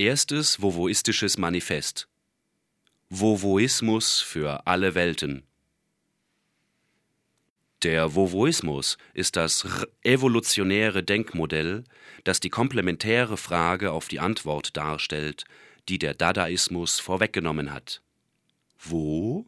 [0.00, 2.06] Erstes Vovoistisches Manifest.
[3.10, 5.42] Vovoismus für alle Welten.
[7.82, 9.66] Der Vovoismus ist das
[10.04, 11.82] evolutionäre Denkmodell,
[12.22, 15.46] das die komplementäre Frage auf die Antwort darstellt,
[15.88, 18.00] die der Dadaismus vorweggenommen hat.
[18.78, 19.46] Wo?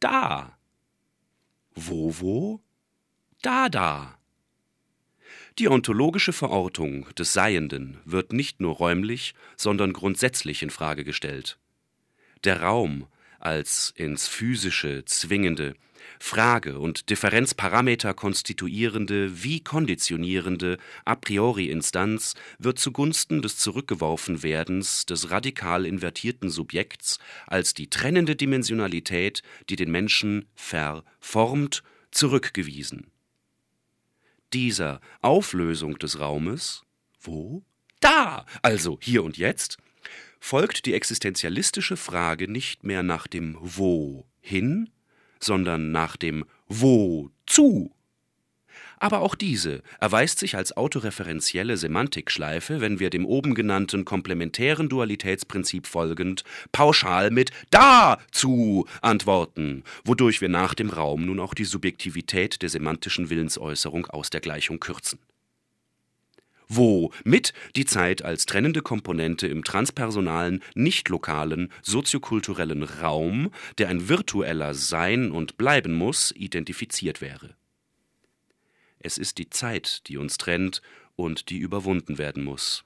[0.00, 0.58] Da.
[1.76, 2.60] Wo, wo?
[3.40, 4.17] Da, da.
[5.58, 11.58] Die ontologische Verortung des Seienden wird nicht nur räumlich, sondern grundsätzlich in Frage gestellt.
[12.44, 13.08] Der Raum
[13.40, 15.74] als ins Physische zwingende,
[16.20, 25.86] Frage- und Differenzparameter konstituierende wie konditionierende a priori Instanz wird zugunsten des Zurückgeworfenwerdens des radikal
[25.86, 33.10] invertierten Subjekts als die trennende Dimensionalität, die den Menschen verformt, zurückgewiesen.
[34.52, 36.82] Dieser Auflösung des Raumes
[37.20, 37.62] wo?
[38.00, 39.78] Da, also hier und jetzt,
[40.40, 44.90] folgt die existenzialistische Frage nicht mehr nach dem Wohin,
[45.40, 47.92] sondern nach dem Wozu.
[49.00, 55.86] Aber auch diese erweist sich als autoreferenzielle Semantikschleife, wenn wir dem oben genannten komplementären Dualitätsprinzip
[55.86, 62.68] folgend pauschal mit dazu antworten, wodurch wir nach dem Raum nun auch die Subjektivität der
[62.68, 65.18] semantischen Willensäußerung aus der Gleichung kürzen
[66.68, 74.74] womit die Zeit als trennende Komponente im transpersonalen, nicht lokalen, soziokulturellen Raum, der ein virtueller
[74.74, 77.57] sein und bleiben muss, identifiziert wäre.
[79.00, 80.82] Es ist die Zeit, die uns trennt
[81.16, 82.84] und die überwunden werden muss.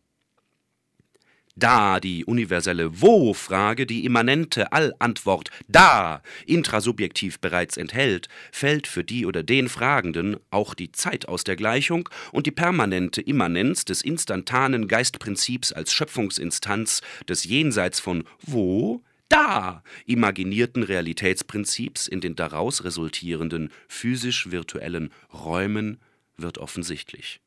[1.54, 9.42] Da die universelle Wo-Frage die immanente Allantwort da intrasubjektiv bereits enthält, fällt für die oder
[9.42, 15.72] den Fragenden auch die Zeit aus der Gleichung und die permanente Immanenz des instantanen Geistprinzips
[15.72, 26.00] als Schöpfungsinstanz des jenseits von Wo da imaginierten Realitätsprinzips in den daraus resultierenden physisch-virtuellen Räumen
[26.36, 27.40] wird offensichtlich.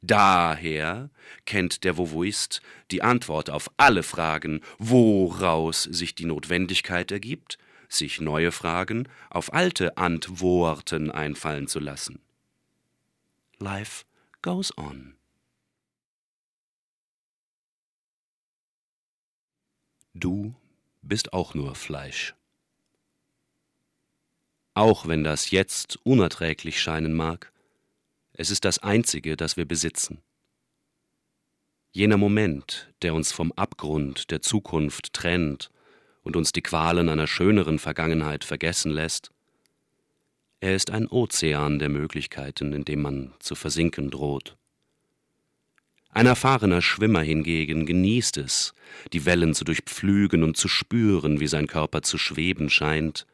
[0.00, 1.10] Daher
[1.44, 7.58] kennt der Vovoist die Antwort auf alle Fragen, woraus sich die Notwendigkeit ergibt,
[7.88, 12.20] sich neue Fragen auf alte Antworten einfallen zu lassen.
[13.58, 14.04] Life
[14.42, 15.17] goes on.
[20.18, 20.52] Du
[21.02, 22.34] bist auch nur Fleisch.
[24.74, 27.52] Auch wenn das jetzt unerträglich scheinen mag,
[28.32, 30.20] es ist das Einzige, das wir besitzen.
[31.92, 35.70] Jener Moment, der uns vom Abgrund der Zukunft trennt
[36.22, 39.30] und uns die Qualen einer schöneren Vergangenheit vergessen lässt,
[40.58, 44.57] er ist ein Ozean der Möglichkeiten, in dem man zu versinken droht.
[46.18, 48.74] Ein erfahrener Schwimmer hingegen genießt es,
[49.12, 53.24] die Wellen zu durchpflügen und zu spüren, wie sein Körper zu schweben scheint,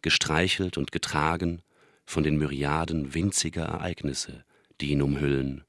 [0.00, 1.60] gestreichelt und getragen
[2.06, 4.46] von den Myriaden winziger Ereignisse,
[4.80, 5.64] die ihn umhüllen.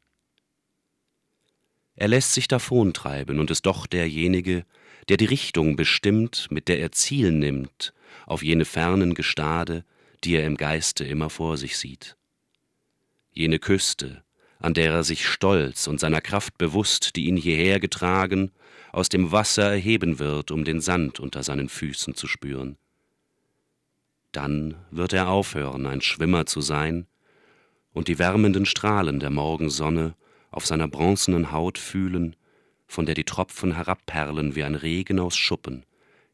[1.95, 4.63] Er lässt sich davontreiben und ist doch derjenige,
[5.09, 7.93] der die Richtung bestimmt, mit der er Ziel nimmt
[8.25, 9.83] auf jene fernen Gestade,
[10.23, 12.15] die er im Geiste immer vor sich sieht.
[13.33, 14.23] Jene Küste,
[14.65, 18.51] an der er sich stolz und seiner Kraft bewusst, die ihn hierher getragen,
[18.91, 22.75] aus dem Wasser erheben wird, um den Sand unter seinen Füßen zu spüren.
[24.31, 27.05] Dann wird er aufhören, ein Schwimmer zu sein
[27.93, 30.15] und die wärmenden Strahlen der Morgensonne
[30.49, 32.35] auf seiner bronzenen Haut fühlen,
[32.87, 35.85] von der die Tropfen herabperlen wie ein Regen aus Schuppen,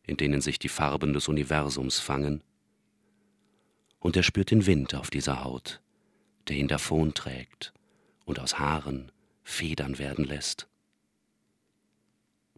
[0.03, 2.43] in denen sich die Farben des Universums fangen.
[3.99, 5.81] Und er spürt den Wind auf dieser Haut,
[6.47, 7.73] der ihn davonträgt
[8.31, 9.11] und aus Haaren
[9.43, 10.69] Federn werden lässt.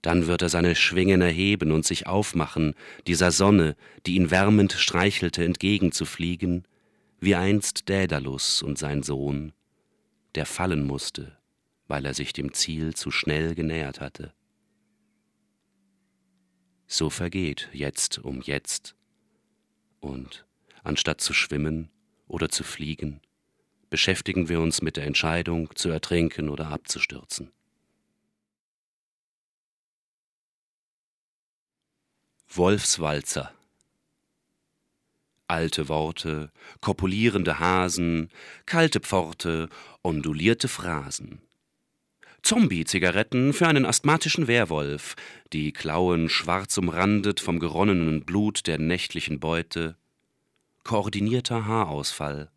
[0.03, 2.75] Dann wird er seine Schwingen erheben und sich aufmachen,
[3.07, 3.75] dieser Sonne,
[4.05, 6.67] die ihn wärmend streichelte, entgegenzufliegen,
[7.19, 9.51] wie einst Dädalus und sein Sohn,
[10.35, 11.39] der fallen musste,
[11.87, 14.31] weil er sich dem Ziel zu schnell genähert hatte.
[16.85, 18.95] So vergeht jetzt um jetzt,
[20.01, 20.45] und
[20.83, 21.89] anstatt zu schwimmen
[22.27, 23.22] oder zu fliegen,
[23.93, 27.51] beschäftigen wir uns mit der Entscheidung, zu ertrinken oder abzustürzen.
[32.49, 33.53] Wolfswalzer.
[35.47, 36.51] Alte Worte,
[36.81, 38.31] kopulierende Hasen,
[38.65, 39.69] kalte Pforte,
[40.01, 41.43] ondulierte Phrasen.
[42.41, 45.15] Zombie-Zigaretten für einen asthmatischen Werwolf,
[45.53, 49.95] die Klauen schwarz umrandet vom geronnenen Blut der nächtlichen Beute.
[50.83, 52.49] Koordinierter Haarausfall.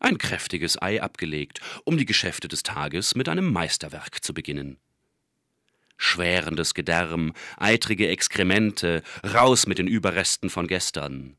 [0.00, 4.78] Ein kräftiges Ei abgelegt, um die Geschäfte des Tages mit einem Meisterwerk zu beginnen.
[5.96, 11.36] schwärendes Gedärm, eitrige Exkremente, raus mit den Überresten von gestern.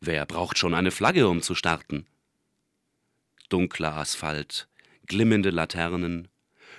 [0.00, 2.06] Wer braucht schon eine Flagge, um zu starten?
[3.50, 4.68] Dunkler Asphalt,
[5.06, 6.28] glimmende Laternen,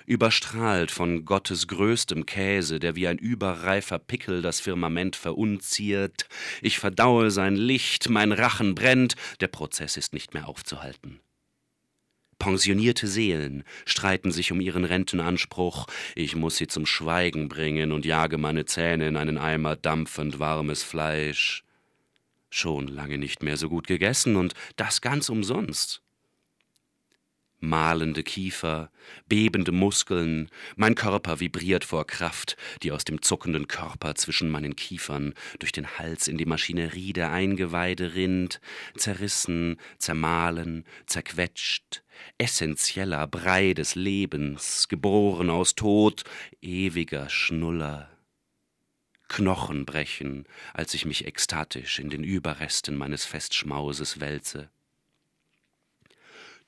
[0.05, 6.27] überstrahlt von Gottes größtem Käse, der wie ein überreifer Pickel das Firmament verunziert.
[6.61, 11.19] Ich verdaue sein Licht, mein Rachen brennt, der Prozess ist nicht mehr aufzuhalten.
[12.39, 15.85] Pensionierte Seelen streiten sich um ihren Rentenanspruch.
[16.15, 20.81] Ich muss sie zum Schweigen bringen und jage meine Zähne in einen Eimer dampfend warmes
[20.81, 21.63] Fleisch.
[22.49, 26.01] Schon lange nicht mehr so gut gegessen und das ganz umsonst
[27.61, 28.91] mahlende Kiefer,
[29.27, 35.33] bebende Muskeln, mein Körper vibriert vor Kraft, die aus dem zuckenden Körper zwischen meinen Kiefern
[35.59, 38.59] durch den Hals in die Maschinerie der Eingeweide rinnt,
[38.97, 42.03] zerrissen, zermahlen, zerquetscht,
[42.37, 46.23] essentieller Brei des Lebens, geboren aus Tod,
[46.61, 48.09] ewiger Schnuller.
[49.29, 54.69] Knochen brechen, als ich mich ekstatisch in den Überresten meines Festschmauses wälze.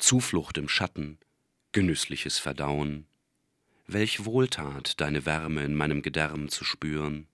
[0.03, 1.17] Zuflucht im Schatten,
[1.71, 3.07] genüssliches Verdauen.
[3.87, 7.29] Welch Wohltat, deine Wärme in meinem Gedärm zu spüren.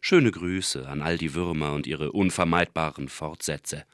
[0.00, 3.84] Schöne Grüße an all die Würmer und ihre unvermeidbaren Fortsätze.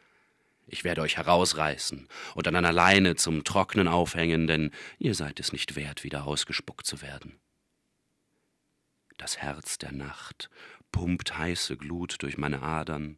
[0.67, 5.55] Ich werde euch herausreißen und an einer Leine zum Trocknen aufhängen, denn ihr seid es
[5.55, 7.41] nicht wert, wieder ausgespuckt zu werden.
[9.17, 10.51] Das Herz der Nacht
[10.93, 13.17] pumpt heiße Glut durch meine Adern,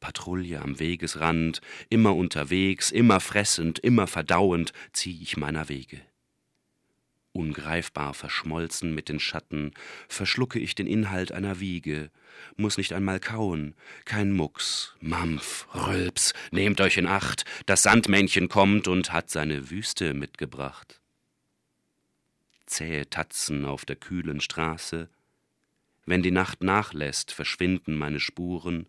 [0.00, 6.00] Patrouille am Wegesrand, immer unterwegs, immer fressend, immer verdauend, zieh ich meiner Wege.
[7.32, 9.72] Ungreifbar verschmolzen mit den Schatten,
[10.08, 12.10] verschlucke ich den Inhalt einer Wiege,
[12.56, 13.74] muss nicht einmal kauen,
[14.04, 20.14] kein Mucks, Mampf, Rülps, nehmt euch in Acht, das Sandmännchen kommt und hat seine Wüste
[20.14, 21.00] mitgebracht.
[22.66, 25.08] Zähe Tatzen auf der kühlen Straße,
[26.06, 28.86] wenn die Nacht nachlässt, verschwinden meine Spuren,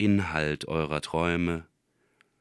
[0.00, 1.66] Inhalt eurer Träume,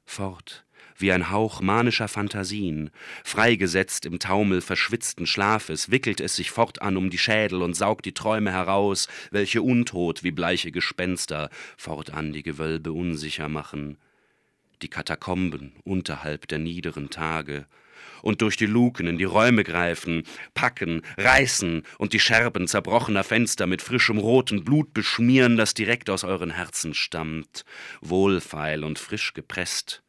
[0.05, 0.63] fort
[0.99, 2.91] wie ein Hauch manischer Phantasien,
[3.23, 8.13] freigesetzt im Taumel verschwitzten Schlafes, wickelt es sich fortan um die Schädel und saugt die
[8.13, 13.97] Träume heraus, welche untot wie bleiche Gespenster fortan die Gewölbe unsicher machen,
[14.81, 17.65] die Katakomben unterhalb der niederen Tage,
[18.21, 20.23] und durch die Luken in die Räume greifen,
[20.53, 26.23] packen, reißen und die Scherben zerbrochener Fenster mit frischem roten Blut beschmieren, das direkt aus
[26.23, 27.65] euren Herzen stammt,
[28.01, 30.03] wohlfeil und frisch gepresst.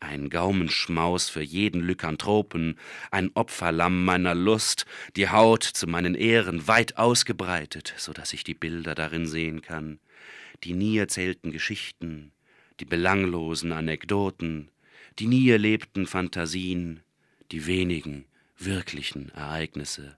[0.00, 2.76] Ein Gaumenschmaus für jeden Lykanthropen,
[3.12, 4.84] ein Opferlamm meiner Lust,
[5.14, 10.00] die Haut zu meinen Ehren weit ausgebreitet, so dass ich die Bilder darin sehen kann,
[10.64, 12.32] die nie erzählten Geschichten,
[12.80, 14.72] die belanglosen Anekdoten,
[15.20, 17.02] die nie erlebten Phantasien,
[17.52, 18.24] die wenigen
[18.56, 20.16] wirklichen Ereignisse.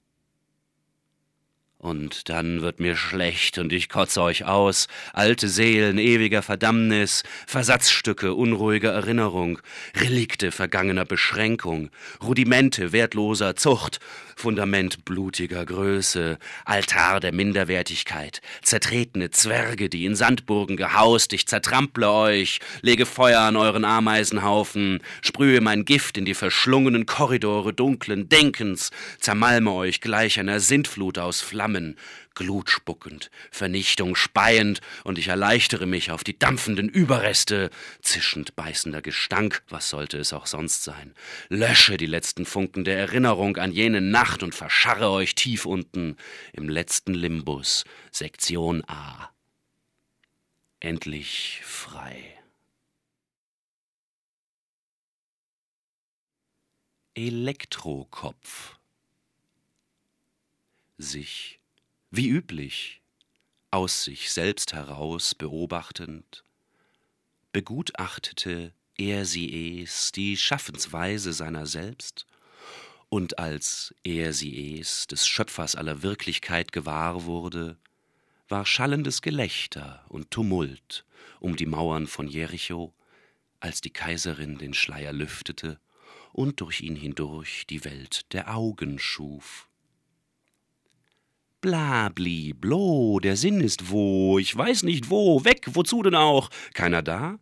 [1.84, 8.32] Und dann wird mir schlecht und ich kotze euch aus, alte Seelen ewiger Verdammnis, Versatzstücke
[8.32, 9.58] unruhiger Erinnerung,
[9.94, 11.90] Relikte vergangener Beschränkung,
[12.22, 14.00] Rudimente wertloser Zucht,
[14.34, 22.60] Fundament blutiger Größe, Altar der Minderwertigkeit, zertretene Zwerge, die in Sandburgen gehaust, ich zertrample euch,
[22.80, 28.90] lege Feuer an euren Ameisenhaufen, sprühe mein Gift in die verschlungenen Korridore dunklen Denkens,
[29.20, 31.73] zermalme euch gleich einer Sintflut aus Flammen,
[32.34, 37.70] Glut spuckend, Vernichtung speiend, und ich erleichtere mich auf die dampfenden Überreste,
[38.02, 41.14] zischend beißender Gestank, was sollte es auch sonst sein,
[41.48, 46.16] lösche die letzten Funken der Erinnerung an jene Nacht und verscharre euch tief unten
[46.52, 49.30] im letzten Limbus, Sektion A.
[50.80, 52.34] Endlich frei.
[57.14, 58.76] Elektrokopf
[60.98, 61.60] sich
[62.16, 63.02] wie üblich,
[63.72, 66.44] aus sich selbst heraus beobachtend,
[67.50, 72.26] begutachtete er sie es die Schaffensweise seiner selbst,
[73.08, 77.78] und als er sie es des Schöpfers aller Wirklichkeit gewahr wurde,
[78.48, 81.04] war schallendes Gelächter und Tumult
[81.40, 82.94] um die Mauern von Jericho,
[83.58, 85.80] als die Kaiserin den Schleier lüftete
[86.32, 89.68] und durch ihn hindurch die Welt der Augen schuf.
[91.64, 96.50] Blabli, blo, der Sinn ist wo, ich weiß nicht wo, weg, wozu denn auch?
[96.74, 97.38] Keiner da?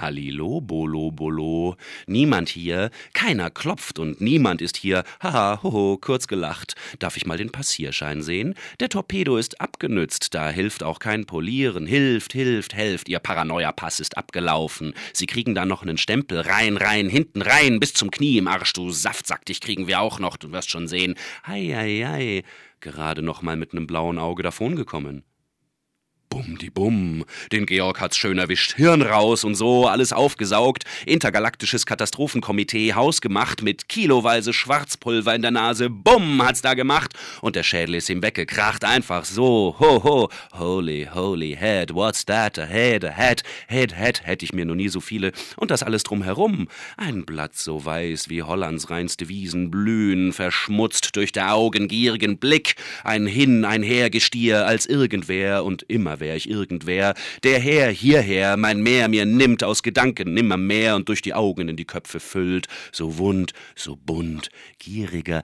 [0.00, 1.76] Hallo, Bolo, Bolo.
[2.06, 5.04] Niemand hier, keiner klopft und niemand ist hier.
[5.22, 6.74] Haha, hoho, kurz gelacht.
[6.98, 8.54] Darf ich mal den Passierschein sehen?
[8.80, 11.86] Der Torpedo ist abgenützt, da hilft auch kein Polieren.
[11.86, 14.94] Hilft, hilft, helft, Ihr Paranoia-Pass ist abgelaufen.
[15.12, 16.40] Sie kriegen da noch einen Stempel.
[16.40, 20.18] Rein, rein, hinten rein, bis zum Knie im Arsch, du Saftsack, dich kriegen wir auch
[20.18, 21.14] noch, du wirst schon sehen.
[21.46, 22.42] Hei, hei, hei.
[22.80, 25.24] Gerade noch mal mit nem blauen Auge davongekommen.
[26.34, 27.24] Bum, die Bum.
[27.52, 28.74] Den Georg hat's schön erwischt.
[28.74, 30.82] Hirn raus und so, alles aufgesaugt.
[31.06, 35.88] Intergalaktisches Katastrophenkomitee, hausgemacht mit kiloweise Schwarzpulver in der Nase.
[35.88, 37.12] Bum, hat's da gemacht.
[37.40, 38.84] Und der Schädel ist ihm weggekracht.
[38.84, 39.76] Einfach so.
[39.78, 40.28] Ho, ho.
[40.58, 41.94] Holy, holy head.
[41.94, 42.58] What's that?
[42.58, 43.44] A head, a head.
[43.68, 44.26] Head, head.
[44.26, 45.30] Hätte ich mir noch nie so viele.
[45.56, 46.66] Und das alles drumherum.
[46.96, 52.74] Ein Blatt so weiß wie Hollands reinste Wiesen blühen, verschmutzt durch der augengierigen Blick.
[53.04, 58.82] Ein Hin, ein Hergestier als irgendwer und immer wär ich irgendwer, der Herr hierher mein
[58.82, 62.66] Meer mir nimmt aus Gedanken nimmer mehr und durch die Augen in die Köpfe füllt,
[62.92, 65.42] so wund, so bunt, gieriger,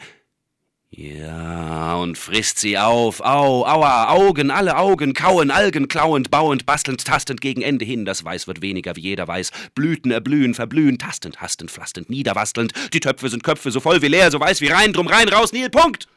[0.93, 3.21] ja, und frisst sie auf.
[3.21, 8.05] Au, aua, Augen, alle Augen, kauen, Algen, klauend, bauend, bastelnd, tastend gegen Ende hin.
[8.05, 9.53] Das Weiß wird weniger, wie jeder weiß.
[9.77, 12.73] Blüten erblühen, verblühen, tastend, hastend, pflastend, niederwastelnd.
[12.93, 15.53] Die Töpfe sind Köpfe, so voll wie leer, so weiß wie rein, drum rein, raus,
[15.53, 16.09] Nil, Punkt!